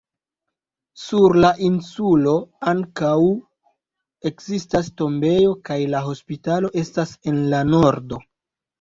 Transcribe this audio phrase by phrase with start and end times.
[1.01, 2.33] Sur la insulo
[2.73, 3.13] ankaŭ
[4.33, 8.25] ekzistas tombejo, kaj la hospitalo estas en la nordo.